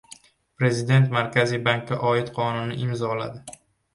Prezident 0.61 1.11
Markaziy 1.17 1.61
bankka 1.67 1.99
oid 2.11 2.33
qonunni 2.39 2.81
imzoladi 2.87 3.45